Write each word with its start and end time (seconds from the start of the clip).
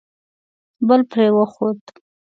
بل 0.87 1.01
پرې 1.11 1.27
وخوت. 1.37 1.81